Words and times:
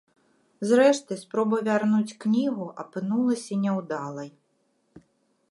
Зрэшты, 0.69 1.17
спроба 1.23 1.59
вярнуць 1.67 2.17
кнігу 2.23 2.65
апынулася 2.85 3.53
няўдалай. 3.67 4.29